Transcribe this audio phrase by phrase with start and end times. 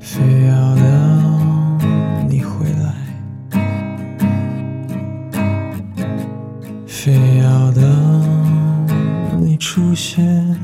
[0.00, 1.78] 非要等
[2.28, 2.94] 你回来，
[6.86, 8.86] 非要等
[9.40, 10.56] 你出现，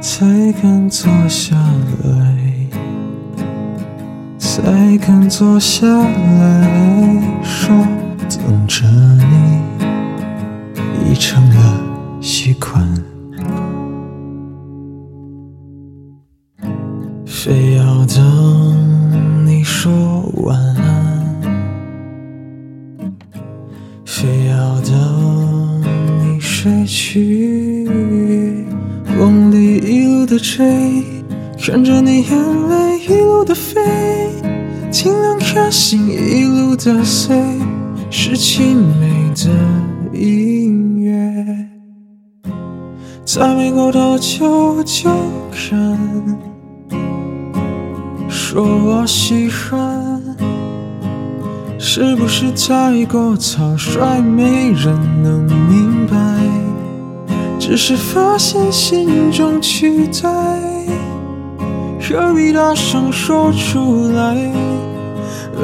[0.00, 1.56] 才敢坐下
[2.04, 2.34] 来。
[4.38, 7.74] 才敢坐下来，说
[8.28, 9.43] 等着你。
[11.14, 12.82] 成了习惯。
[17.26, 19.92] 非要等你说
[20.44, 21.52] 晚安，
[24.06, 25.82] 非要等
[26.20, 27.86] 你睡去，
[29.18, 31.04] 梦里一路的追，
[31.58, 33.78] 看着你眼泪一路的飞，
[34.90, 37.36] 听两颗心一路的碎，
[38.10, 39.50] 是凄美的
[40.18, 40.63] 音，
[43.24, 45.10] 再没过多久就
[45.50, 45.98] 看。
[48.28, 50.22] 说我喜欢，
[51.78, 56.16] 是不是太过草率，没人能明白？
[57.58, 60.28] 只是发现心中期待，
[61.98, 64.36] 何必大声说出来？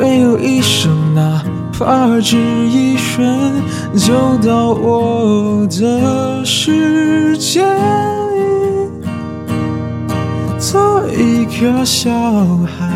[0.00, 1.44] 没有一声，哪
[1.80, 2.36] 怕只
[2.68, 3.54] 一瞬，
[3.96, 7.64] 就到我的世界。
[10.58, 12.10] 做一个小
[12.66, 12.92] 孩，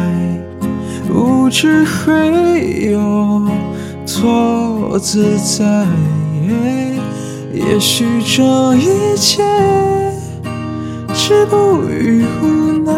[1.09, 3.49] 不知会有
[4.07, 5.87] 多自在。
[7.55, 9.43] 也许这一切
[11.15, 12.93] 止步于无奈，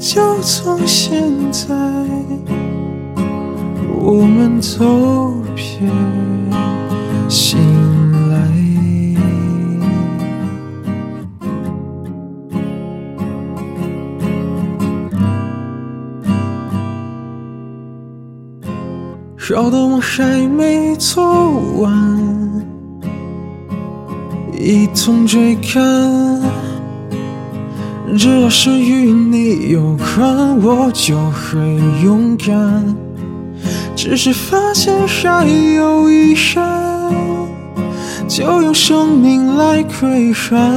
[0.00, 1.76] 就从现在，
[4.10, 5.86] 我们都别
[7.28, 7.58] 醒
[8.30, 8.38] 来。
[19.36, 22.64] 好多梦还没做完，
[24.58, 26.40] 一同追赶。
[28.16, 31.58] 只要是与你有关，我就会
[32.02, 32.96] 勇敢。
[34.00, 35.44] 只是发现还
[35.74, 36.62] 有一生，
[38.28, 40.72] 就用生命来窥看。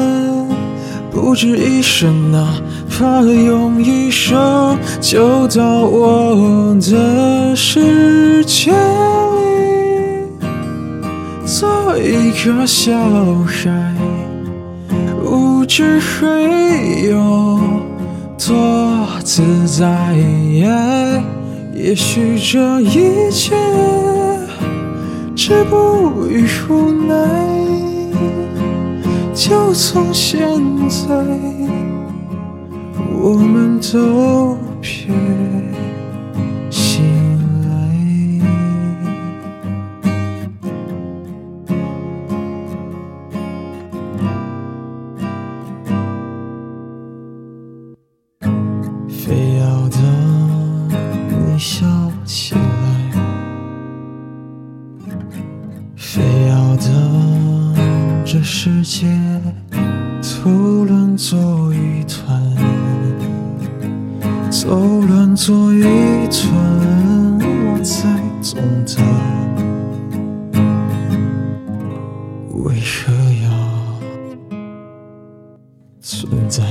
[1.11, 2.51] 不止一生哪
[2.89, 10.39] 怕用一生，就到我的世界里，
[11.45, 12.91] 做一个小
[13.45, 13.93] 孩，
[15.23, 17.59] 不知会有
[18.39, 19.85] 多自在。
[21.73, 23.55] 也许这一切
[25.35, 27.15] 止步于无奈。
[29.33, 30.39] 就从现
[30.87, 31.07] 在，
[33.19, 35.09] 我们都别
[58.43, 59.07] 世界
[60.21, 62.55] 都乱作一团，
[64.63, 65.81] 都乱作一
[66.27, 66.51] 团，
[67.39, 68.97] 我才懂得
[72.63, 73.13] 为何
[73.43, 73.49] 要
[76.01, 76.63] 存在。